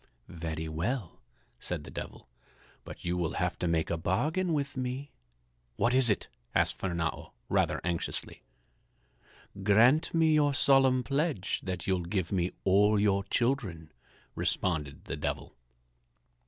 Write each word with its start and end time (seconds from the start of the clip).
"Very 0.29 0.67
well," 0.67 1.21
said 1.59 1.83
the 1.83 1.91
Devil, 1.91 2.27
"but 2.83 3.05
you 3.05 3.15
will 3.15 3.33
have 3.33 3.59
to 3.59 3.67
make 3.67 3.91
a 3.91 3.99
bargain 3.99 4.51
with 4.51 4.75
me." 4.75 5.11
"What 5.75 5.93
is 5.93 6.09
it?" 6.09 6.27
asked 6.55 6.79
Fernâo, 6.79 7.33
rather 7.49 7.79
anxiously. 7.83 8.41
"Grant 9.61 10.11
me 10.11 10.33
your 10.33 10.55
solemn 10.55 11.03
pledge 11.03 11.61
that 11.61 11.85
you'll 11.85 12.01
give 12.01 12.31
me 12.31 12.51
all 12.63 12.99
your 12.99 13.23
children," 13.25 13.91
responded 14.33 15.05
the 15.05 15.15
Devil. 15.17 15.55